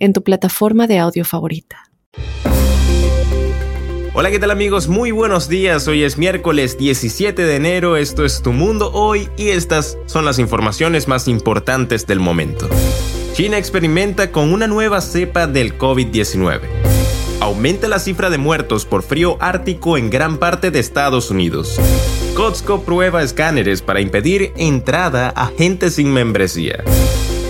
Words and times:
en 0.00 0.12
tu 0.12 0.24
plataforma 0.24 0.88
de 0.88 0.98
audio 0.98 1.24
favorita. 1.24 1.84
Hola, 4.12 4.32
¿qué 4.32 4.40
tal 4.40 4.50
amigos? 4.50 4.88
Muy 4.88 5.12
buenos 5.12 5.48
días. 5.48 5.86
Hoy 5.86 6.02
es 6.02 6.18
miércoles 6.18 6.76
17 6.76 7.44
de 7.44 7.54
enero, 7.54 7.96
esto 7.96 8.24
es 8.24 8.42
Tu 8.42 8.52
Mundo 8.52 8.90
Hoy 8.92 9.28
y 9.36 9.50
estas 9.50 9.96
son 10.06 10.24
las 10.24 10.40
informaciones 10.40 11.06
más 11.06 11.28
importantes 11.28 12.08
del 12.08 12.18
momento. 12.18 12.68
China 13.34 13.56
experimenta 13.56 14.32
con 14.32 14.52
una 14.52 14.66
nueva 14.66 15.00
cepa 15.00 15.46
del 15.46 15.78
COVID-19. 15.78 16.60
Aumenta 17.40 17.86
la 17.86 18.00
cifra 18.00 18.30
de 18.30 18.38
muertos 18.38 18.84
por 18.84 19.02
frío 19.02 19.38
ártico 19.40 19.96
en 19.96 20.10
gran 20.10 20.38
parte 20.38 20.72
de 20.72 20.80
Estados 20.80 21.30
Unidos. 21.30 21.80
Costco 22.34 22.82
prueba 22.82 23.22
escáneres 23.22 23.80
para 23.80 24.00
impedir 24.00 24.52
entrada 24.56 25.30
a 25.30 25.46
gente 25.46 25.90
sin 25.90 26.12
membresía. 26.12 26.82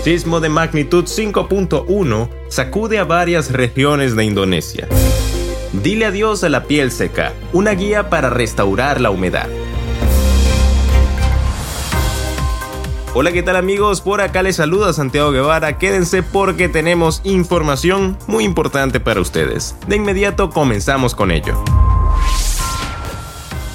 Sismo 0.03 0.39
de 0.39 0.49
magnitud 0.49 1.05
5.1 1.05 2.27
sacude 2.47 2.97
a 2.97 3.03
varias 3.03 3.51
regiones 3.51 4.15
de 4.15 4.25
Indonesia. 4.25 4.87
Dile 5.73 6.07
adiós 6.07 6.43
a 6.43 6.49
la 6.49 6.63
piel 6.63 6.91
seca, 6.91 7.33
una 7.53 7.71
guía 7.71 8.09
para 8.09 8.31
restaurar 8.31 8.99
la 8.99 9.11
humedad. 9.11 9.47
Hola, 13.13 13.31
¿qué 13.31 13.43
tal 13.43 13.57
amigos? 13.57 14.01
Por 14.01 14.21
acá 14.21 14.41
les 14.41 14.55
saluda 14.55 14.91
Santiago 14.91 15.29
Guevara. 15.31 15.77
Quédense 15.77 16.23
porque 16.23 16.67
tenemos 16.67 17.21
información 17.23 18.17
muy 18.25 18.43
importante 18.43 18.99
para 18.99 19.21
ustedes. 19.21 19.75
De 19.87 19.97
inmediato 19.97 20.49
comenzamos 20.49 21.13
con 21.13 21.29
ello. 21.29 21.63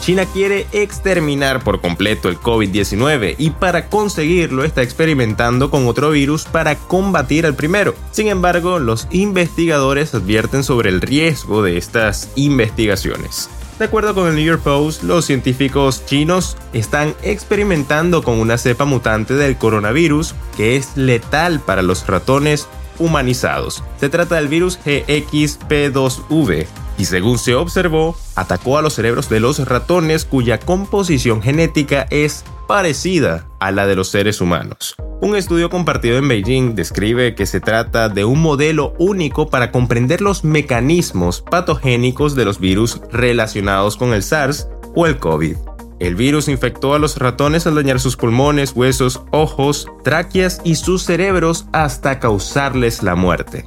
China 0.07 0.25
quiere 0.25 0.69
exterminar 0.71 1.65
por 1.65 1.81
completo 1.81 2.29
el 2.29 2.39
COVID-19 2.39 3.35
y 3.39 3.51
para 3.51 3.89
conseguirlo 3.89 4.62
está 4.62 4.83
experimentando 4.83 5.69
con 5.69 5.89
otro 5.89 6.12
virus 6.12 6.45
para 6.45 6.77
combatir 6.77 7.45
al 7.45 7.57
primero. 7.57 7.93
Sin 8.12 8.29
embargo, 8.29 8.79
los 8.79 9.09
investigadores 9.11 10.15
advierten 10.15 10.62
sobre 10.62 10.91
el 10.91 11.01
riesgo 11.01 11.61
de 11.61 11.77
estas 11.77 12.31
investigaciones. 12.37 13.51
De 13.81 13.87
acuerdo 13.87 14.15
con 14.15 14.29
el 14.29 14.37
New 14.37 14.45
York 14.45 14.62
Post, 14.62 15.03
los 15.03 15.25
científicos 15.25 16.07
chinos 16.07 16.57
están 16.73 17.17
experimentando 17.25 18.23
con 18.23 18.39
una 18.39 18.59
cepa 18.59 18.84
mutante 18.84 19.34
del 19.34 19.59
coronavirus 19.59 20.37
que 20.57 20.77
es 20.77 20.97
letal 20.97 21.59
para 21.59 21.83
los 21.83 22.07
ratones 22.07 22.69
humanizados. 23.01 23.83
Se 23.99 24.09
trata 24.09 24.37
del 24.37 24.47
virus 24.47 24.79
GXP2V, 24.84 26.67
y 26.99 27.05
según 27.05 27.39
se 27.39 27.55
observó, 27.55 28.17
atacó 28.35 28.79
a 28.79 28.83
los 28.83 28.95
cerebros 28.95 29.29
de 29.29 29.41
los 29.41 29.67
ratones 29.67 30.25
cuya 30.25 30.59
composición 30.59 31.43
genética 31.43 32.07
es 32.11 32.45
parecida 32.67 33.47
a 33.61 33.71
la 33.71 33.87
de 33.87 33.97
los 33.97 34.09
seres 34.09 34.41
humanos. 34.41 34.97
Un 35.21 35.35
estudio 35.35 35.71
compartido 35.71 36.19
en 36.19 36.29
Beijing 36.29 36.75
describe 36.75 37.35
que 37.35 37.47
se 37.47 37.61
trata 37.61 38.09
de 38.09 38.25
un 38.25 38.43
modelo 38.43 38.93
único 38.99 39.49
para 39.49 39.73
comprender 39.73 40.21
los 40.21 40.45
mecanismos 40.45 41.41
patogénicos 41.41 42.35
de 42.35 42.45
los 42.45 42.61
virus 42.61 43.01
relacionados 43.11 43.97
con 43.97 44.13
el 44.13 44.23
SARS 44.23 44.69
o 44.95 45.07
el 45.07 45.19
COVID. 45.19 45.57
El 45.99 46.15
virus 46.15 46.49
infectó 46.49 46.93
a 46.93 46.99
los 46.99 47.17
ratones 47.17 47.67
al 47.67 47.75
dañar 47.75 48.01
sus 48.01 48.17
pulmones, 48.17 48.73
huesos, 48.73 49.23
ojos, 49.31 49.87
tráqueas 50.05 50.61
y 50.62 50.75
sus 50.75 51.05
cerebros 51.05 51.67
hasta 51.73 52.21
causarles 52.21 53.03
la 53.03 53.15
muerte. 53.15 53.65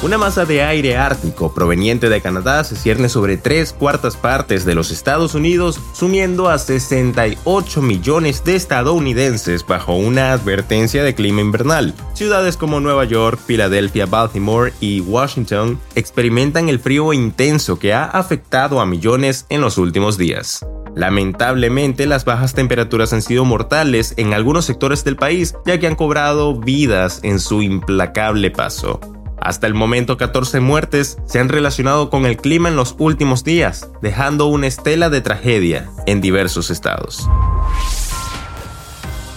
Una 0.00 0.16
masa 0.16 0.44
de 0.44 0.62
aire 0.62 0.96
ártico 0.96 1.52
proveniente 1.52 2.08
de 2.08 2.20
Canadá 2.20 2.62
se 2.62 2.76
cierne 2.76 3.08
sobre 3.08 3.36
tres 3.36 3.72
cuartas 3.72 4.16
partes 4.16 4.64
de 4.64 4.76
los 4.76 4.92
Estados 4.92 5.34
Unidos, 5.34 5.80
sumiendo 5.92 6.48
a 6.48 6.58
68 6.58 7.82
millones 7.82 8.44
de 8.44 8.54
estadounidenses 8.54 9.66
bajo 9.66 9.96
una 9.96 10.32
advertencia 10.32 11.02
de 11.02 11.16
clima 11.16 11.40
invernal. 11.40 11.94
Ciudades 12.14 12.56
como 12.56 12.78
Nueva 12.78 13.06
York, 13.06 13.40
Filadelfia, 13.44 14.06
Baltimore 14.06 14.72
y 14.78 15.00
Washington 15.00 15.80
experimentan 15.96 16.68
el 16.68 16.78
frío 16.78 17.12
intenso 17.12 17.80
que 17.80 17.92
ha 17.92 18.04
afectado 18.04 18.80
a 18.80 18.86
millones 18.86 19.46
en 19.48 19.60
los 19.60 19.78
últimos 19.78 20.16
días. 20.16 20.64
Lamentablemente, 20.94 22.06
las 22.06 22.24
bajas 22.24 22.54
temperaturas 22.54 23.12
han 23.12 23.22
sido 23.22 23.44
mortales 23.44 24.14
en 24.16 24.32
algunos 24.32 24.64
sectores 24.64 25.02
del 25.02 25.16
país, 25.16 25.56
ya 25.66 25.80
que 25.80 25.88
han 25.88 25.96
cobrado 25.96 26.54
vidas 26.54 27.18
en 27.24 27.40
su 27.40 27.62
implacable 27.62 28.52
paso. 28.52 29.00
Hasta 29.40 29.66
el 29.66 29.74
momento 29.74 30.16
14 30.16 30.60
muertes 30.60 31.18
se 31.26 31.38
han 31.38 31.48
relacionado 31.48 32.10
con 32.10 32.26
el 32.26 32.36
clima 32.36 32.68
en 32.68 32.76
los 32.76 32.94
últimos 32.98 33.44
días, 33.44 33.88
dejando 34.02 34.46
una 34.46 34.66
estela 34.66 35.10
de 35.10 35.20
tragedia 35.20 35.90
en 36.06 36.20
diversos 36.20 36.70
estados. 36.70 37.28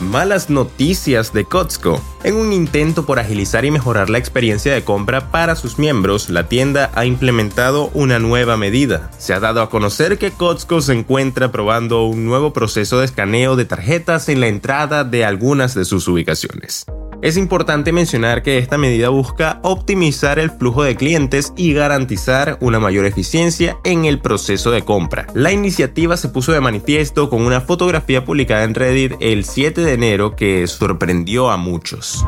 Malas 0.02 0.50
noticias 0.50 1.32
de 1.32 1.46
Costco. 1.46 2.02
En 2.24 2.36
un 2.36 2.54
intento 2.54 3.06
por 3.06 3.20
agilizar 3.20 3.66
y 3.66 3.72
mejorar 3.72 4.10
la 4.10 4.18
experiencia 4.18 4.74
de 4.74 4.84
compra 4.84 5.30
para 5.30 5.56
sus 5.56 5.78
miembros, 5.78 6.30
la 6.30 6.50
tienda 6.50 6.90
ha 6.96 7.06
implementado 7.06 7.92
una 7.94 8.18
nueva 8.18 8.58
medida. 8.58 9.12
Se 9.20 9.36
ha 9.36 9.40
dado 9.40 9.62
a 9.62 9.70
conocer 9.70 10.18
que 10.18 10.32
Costco 10.32 10.82
se 10.82 10.94
encuentra 10.94 11.52
probando 11.52 12.06
un 12.06 12.26
nuevo 12.26 12.52
proceso 12.52 13.00
de 13.00 13.06
escaneo 13.06 13.56
de 13.56 13.66
tarjetas 13.66 14.28
en 14.28 14.40
la 14.40 14.48
entrada 14.48 15.04
de 15.04 15.24
algunas 15.24 15.76
de 15.76 15.86
sus 15.86 16.08
ubicaciones. 16.08 16.88
Es 17.22 17.38
importante 17.38 17.92
mencionar 17.92 18.42
que 18.42 18.58
esta 18.58 18.80
medida 18.80 19.10
busca 19.10 19.60
optimizar 19.62 20.40
el 20.40 20.50
flujo 20.50 20.82
de 20.82 20.96
clientes 20.96 21.54
y 21.56 21.72
garantizar 21.72 22.58
una 22.62 22.80
mayor 22.80 23.06
eficiencia 23.06 23.78
en 23.84 24.06
el 24.06 24.20
proceso 24.20 24.72
de 24.72 24.82
compra. 24.82 25.28
La 25.36 25.52
iniciativa 25.52 26.18
se 26.18 26.30
puso 26.30 26.52
de 26.52 26.62
manifiesto 26.62 27.30
con 27.30 27.44
una 27.44 27.62
fotografía 27.62 28.26
publicada 28.26 28.64
en 28.64 28.74
Reddit 28.74 29.14
el 29.20 29.46
7 29.46 29.82
de 29.82 29.94
enero 29.94 30.36
que 30.36 30.66
sorprendió 30.66 31.52
a 31.52 31.58
muchos. 31.58 32.26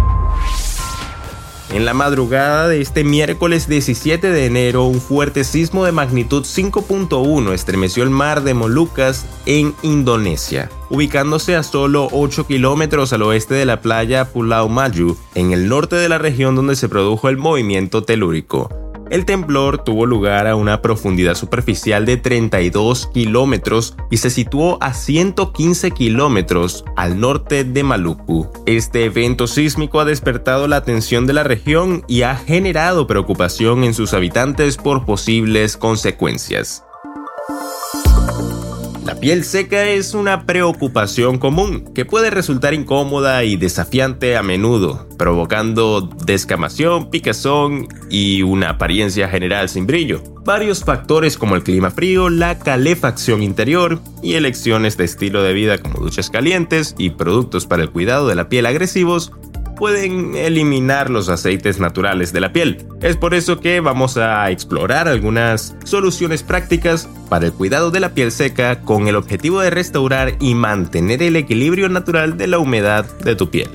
En 1.73 1.85
la 1.85 1.95
madrugada 1.95 2.67
de 2.67 2.81
este 2.81 3.03
miércoles 3.03 3.67
17 3.67 4.29
de 4.29 4.45
enero, 4.45 4.83
un 4.83 5.01
fuerte 5.01 5.43
sismo 5.43 5.85
de 5.85 5.91
magnitud 5.91 6.43
5.1 6.43 7.51
estremeció 7.51 8.03
el 8.03 8.11
mar 8.11 8.43
de 8.43 8.53
Molucas 8.53 9.25
en 9.47 9.73
Indonesia, 9.81 10.69
ubicándose 10.91 11.55
a 11.55 11.63
solo 11.63 12.09
8 12.11 12.45
kilómetros 12.45 13.11
al 13.11 13.23
oeste 13.23 13.55
de 13.55 13.65
la 13.65 13.81
playa 13.81 14.25
Pulau 14.25 14.69
Maju, 14.69 15.17
en 15.33 15.51
el 15.51 15.67
norte 15.67 15.95
de 15.95 16.09
la 16.09 16.19
región 16.19 16.55
donde 16.55 16.75
se 16.75 16.89
produjo 16.89 17.27
el 17.27 17.37
movimiento 17.37 18.03
telúrico. 18.03 18.82
El 19.13 19.25
temblor 19.25 19.83
tuvo 19.83 20.07
lugar 20.07 20.47
a 20.47 20.55
una 20.55 20.81
profundidad 20.81 21.35
superficial 21.35 22.03
de 22.03 22.17
32 22.17 23.11
kilómetros 23.13 23.95
y 24.09 24.17
se 24.17 24.31
situó 24.31 24.79
a 24.81 24.95
115 24.95 25.91
kilómetros 25.91 26.83
al 26.95 27.19
norte 27.19 27.63
de 27.63 27.83
Maluku. 27.83 28.49
Este 28.65 29.05
evento 29.05 29.45
sísmico 29.45 29.99
ha 29.99 30.05
despertado 30.05 30.67
la 30.67 30.77
atención 30.77 31.27
de 31.27 31.33
la 31.33 31.43
región 31.43 32.03
y 32.07 32.23
ha 32.23 32.35
generado 32.35 33.05
preocupación 33.05 33.83
en 33.83 33.93
sus 33.93 34.15
habitantes 34.15 34.77
por 34.77 35.05
posibles 35.05 35.77
consecuencias. 35.77 36.83
Piel 39.23 39.45
seca 39.45 39.85
es 39.85 40.15
una 40.15 40.45
preocupación 40.45 41.37
común 41.37 41.93
que 41.95 42.03
puede 42.03 42.29
resultar 42.29 42.73
incómoda 42.73 43.45
y 43.45 43.55
desafiante 43.55 44.35
a 44.35 44.43
menudo, 44.43 45.07
provocando 45.17 46.01
descamación, 46.01 47.09
picazón 47.09 47.87
y 48.09 48.41
una 48.41 48.71
apariencia 48.71 49.29
general 49.29 49.69
sin 49.69 49.87
brillo. 49.87 50.21
Varios 50.43 50.83
factores 50.83 51.37
como 51.37 51.55
el 51.55 51.63
clima 51.63 51.89
frío, 51.89 52.29
la 52.29 52.59
calefacción 52.59 53.43
interior 53.43 54.01
y 54.21 54.33
elecciones 54.33 54.97
de 54.97 55.05
estilo 55.05 55.41
de 55.41 55.53
vida 55.53 55.77
como 55.77 56.01
duchas 56.01 56.29
calientes 56.29 56.93
y 56.97 57.11
productos 57.11 57.65
para 57.65 57.81
el 57.81 57.91
cuidado 57.91 58.27
de 58.27 58.35
la 58.35 58.49
piel 58.49 58.65
agresivos 58.65 59.31
pueden 59.75 60.35
eliminar 60.35 61.09
los 61.09 61.29
aceites 61.29 61.79
naturales 61.79 62.33
de 62.33 62.41
la 62.41 62.53
piel. 62.53 62.85
Es 63.01 63.17
por 63.17 63.33
eso 63.33 63.59
que 63.59 63.79
vamos 63.79 64.17
a 64.17 64.49
explorar 64.51 65.07
algunas 65.07 65.75
soluciones 65.83 66.43
prácticas 66.43 67.09
para 67.29 67.47
el 67.47 67.53
cuidado 67.53 67.91
de 67.91 67.99
la 67.99 68.13
piel 68.13 68.31
seca 68.31 68.81
con 68.81 69.07
el 69.07 69.15
objetivo 69.15 69.61
de 69.61 69.69
restaurar 69.69 70.35
y 70.39 70.55
mantener 70.55 71.23
el 71.23 71.35
equilibrio 71.35 71.89
natural 71.89 72.37
de 72.37 72.47
la 72.47 72.59
humedad 72.59 73.05
de 73.19 73.35
tu 73.35 73.49
piel. 73.49 73.69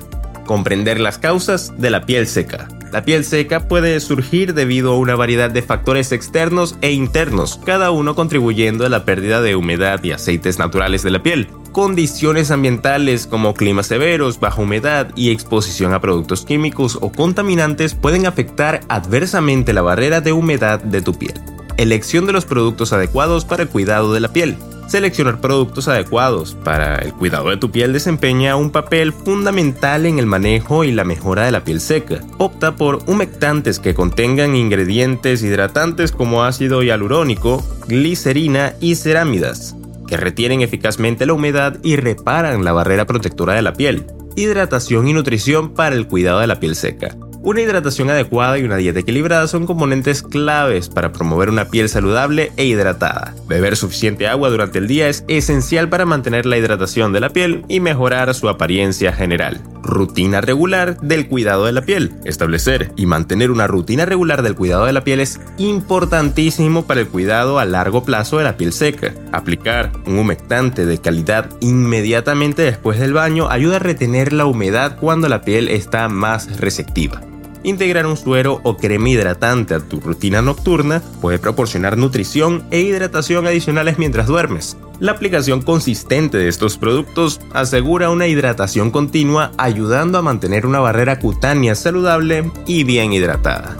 Comprender 0.46 1.00
las 1.00 1.18
causas 1.18 1.72
de 1.76 1.90
la 1.90 2.06
piel 2.06 2.26
seca. 2.26 2.68
La 2.92 3.04
piel 3.04 3.24
seca 3.24 3.68
puede 3.68 4.00
surgir 4.00 4.54
debido 4.54 4.92
a 4.92 4.98
una 4.98 5.14
variedad 5.14 5.50
de 5.50 5.60
factores 5.60 6.10
externos 6.10 6.76
e 6.80 6.92
internos, 6.92 7.60
cada 7.66 7.90
uno 7.90 8.14
contribuyendo 8.14 8.86
a 8.86 8.88
la 8.88 9.04
pérdida 9.04 9.42
de 9.42 9.56
humedad 9.56 10.02
y 10.02 10.12
aceites 10.12 10.58
naturales 10.58 11.02
de 11.02 11.10
la 11.10 11.22
piel. 11.22 11.48
Condiciones 11.72 12.50
ambientales 12.50 13.26
como 13.26 13.52
climas 13.52 13.88
severos, 13.88 14.40
baja 14.40 14.62
humedad 14.62 15.10
y 15.16 15.30
exposición 15.30 15.92
a 15.92 16.00
productos 16.00 16.46
químicos 16.46 16.98
o 17.02 17.12
contaminantes 17.12 17.94
pueden 17.94 18.24
afectar 18.24 18.80
adversamente 18.88 19.74
la 19.74 19.82
barrera 19.82 20.22
de 20.22 20.32
humedad 20.32 20.80
de 20.80 21.02
tu 21.02 21.12
piel. 21.12 21.34
Elección 21.76 22.26
de 22.26 22.32
los 22.32 22.46
productos 22.46 22.94
adecuados 22.94 23.44
para 23.44 23.64
el 23.64 23.68
cuidado 23.68 24.14
de 24.14 24.20
la 24.20 24.32
piel. 24.32 24.56
Seleccionar 24.88 25.42
productos 25.42 25.86
adecuados 25.86 26.56
para 26.64 26.96
el 26.96 27.12
cuidado 27.12 27.50
de 27.50 27.58
tu 27.58 27.70
piel 27.70 27.92
desempeña 27.92 28.56
un 28.56 28.70
papel 28.70 29.12
fundamental 29.12 30.06
en 30.06 30.18
el 30.18 30.24
manejo 30.24 30.82
y 30.82 30.92
la 30.92 31.04
mejora 31.04 31.44
de 31.44 31.52
la 31.52 31.62
piel 31.62 31.82
seca. 31.82 32.22
Opta 32.38 32.74
por 32.74 33.00
humectantes 33.06 33.80
que 33.80 33.94
contengan 33.94 34.56
ingredientes 34.56 35.42
hidratantes 35.42 36.10
como 36.10 36.42
ácido 36.42 36.82
hialurónico, 36.82 37.62
glicerina 37.86 38.72
y 38.80 38.94
cerámidas, 38.94 39.76
que 40.06 40.16
retienen 40.16 40.62
eficazmente 40.62 41.26
la 41.26 41.34
humedad 41.34 41.76
y 41.82 41.96
reparan 41.96 42.64
la 42.64 42.72
barrera 42.72 43.04
protectora 43.04 43.52
de 43.52 43.62
la 43.62 43.74
piel. 43.74 44.06
Hidratación 44.36 45.06
y 45.06 45.12
nutrición 45.12 45.74
para 45.74 45.96
el 45.96 46.06
cuidado 46.06 46.40
de 46.40 46.46
la 46.46 46.60
piel 46.60 46.74
seca. 46.74 47.14
Una 47.40 47.60
hidratación 47.60 48.10
adecuada 48.10 48.58
y 48.58 48.64
una 48.64 48.76
dieta 48.76 48.98
equilibrada 48.98 49.46
son 49.46 49.64
componentes 49.64 50.24
claves 50.24 50.88
para 50.88 51.12
promover 51.12 51.50
una 51.50 51.66
piel 51.66 51.88
saludable 51.88 52.50
e 52.56 52.64
hidratada. 52.64 53.32
Beber 53.46 53.76
suficiente 53.76 54.26
agua 54.26 54.50
durante 54.50 54.78
el 54.78 54.88
día 54.88 55.08
es 55.08 55.24
esencial 55.28 55.88
para 55.88 56.04
mantener 56.04 56.46
la 56.46 56.58
hidratación 56.58 57.12
de 57.12 57.20
la 57.20 57.30
piel 57.30 57.64
y 57.68 57.78
mejorar 57.78 58.34
su 58.34 58.48
apariencia 58.48 59.12
general. 59.12 59.62
Rutina 59.84 60.40
regular 60.40 61.00
del 61.00 61.28
cuidado 61.28 61.64
de 61.66 61.72
la 61.72 61.82
piel. 61.82 62.12
Establecer 62.24 62.92
y 62.96 63.06
mantener 63.06 63.52
una 63.52 63.68
rutina 63.68 64.04
regular 64.04 64.42
del 64.42 64.56
cuidado 64.56 64.86
de 64.86 64.92
la 64.92 65.04
piel 65.04 65.20
es 65.20 65.40
importantísimo 65.58 66.86
para 66.86 67.00
el 67.00 67.08
cuidado 67.08 67.60
a 67.60 67.64
largo 67.64 68.02
plazo 68.02 68.38
de 68.38 68.44
la 68.44 68.56
piel 68.56 68.72
seca. 68.72 69.14
Aplicar 69.30 69.92
un 70.06 70.18
humectante 70.18 70.86
de 70.86 70.98
calidad 70.98 71.48
inmediatamente 71.60 72.62
después 72.62 72.98
del 72.98 73.12
baño 73.12 73.48
ayuda 73.48 73.76
a 73.76 73.78
retener 73.78 74.32
la 74.32 74.44
humedad 74.44 74.98
cuando 74.98 75.28
la 75.28 75.42
piel 75.42 75.68
está 75.68 76.08
más 76.08 76.58
receptiva. 76.60 77.22
Integrar 77.68 78.06
un 78.06 78.16
suero 78.16 78.62
o 78.62 78.78
crema 78.78 79.10
hidratante 79.10 79.74
a 79.74 79.80
tu 79.80 80.00
rutina 80.00 80.40
nocturna 80.40 81.02
puede 81.20 81.38
proporcionar 81.38 81.98
nutrición 81.98 82.64
e 82.70 82.80
hidratación 82.80 83.46
adicionales 83.46 83.98
mientras 83.98 84.26
duermes. 84.26 84.78
La 85.00 85.12
aplicación 85.12 85.60
consistente 85.60 86.38
de 86.38 86.48
estos 86.48 86.78
productos 86.78 87.42
asegura 87.52 88.08
una 88.08 88.26
hidratación 88.26 88.90
continua 88.90 89.52
ayudando 89.58 90.16
a 90.16 90.22
mantener 90.22 90.64
una 90.64 90.80
barrera 90.80 91.18
cutánea 91.18 91.74
saludable 91.74 92.50
y 92.66 92.84
bien 92.84 93.12
hidratada. 93.12 93.76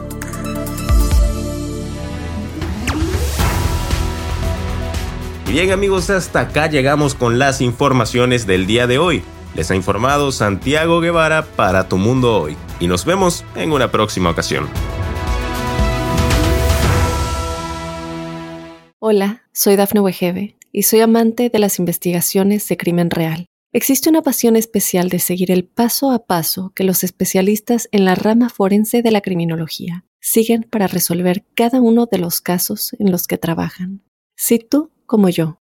Bien 5.47 5.71
amigos, 5.71 6.11
hasta 6.11 6.41
acá 6.41 6.67
llegamos 6.67 7.15
con 7.15 7.39
las 7.39 7.59
informaciones 7.59 8.45
del 8.45 8.67
día 8.67 8.85
de 8.85 8.99
hoy. 8.99 9.23
Les 9.55 9.71
ha 9.71 9.75
informado 9.75 10.31
Santiago 10.31 11.01
Guevara 11.01 11.43
para 11.43 11.89
Tu 11.89 11.97
Mundo 11.97 12.39
Hoy 12.41 12.55
y 12.79 12.87
nos 12.87 13.05
vemos 13.05 13.43
en 13.55 13.71
una 13.71 13.91
próxima 13.91 14.29
ocasión. 14.29 14.67
Hola, 18.99 19.43
soy 19.53 19.75
Dafne 19.75 20.01
Wegebe 20.01 20.55
y 20.71 20.83
soy 20.83 20.99
amante 20.99 21.49
de 21.49 21.59
las 21.59 21.79
investigaciones 21.79 22.67
de 22.67 22.77
crimen 22.77 23.09
real. 23.09 23.47
Existe 23.71 24.09
una 24.09 24.21
pasión 24.21 24.55
especial 24.55 25.09
de 25.09 25.19
seguir 25.19 25.51
el 25.51 25.63
paso 25.63 26.11
a 26.11 26.25
paso 26.25 26.71
que 26.75 26.83
los 26.83 27.03
especialistas 27.03 27.87
en 27.91 28.05
la 28.05 28.15
rama 28.15 28.49
forense 28.49 29.01
de 29.01 29.11
la 29.11 29.21
criminología 29.21 30.05
siguen 30.19 30.63
para 30.63 30.87
resolver 30.87 31.45
cada 31.55 31.79
uno 31.79 32.05
de 32.05 32.17
los 32.17 32.41
casos 32.41 32.95
en 32.99 33.11
los 33.11 33.25
que 33.25 33.37
trabajan. 33.37 34.03
Si 34.35 34.59
tú, 34.59 34.91
como 35.05 35.29
yo, 35.29 35.61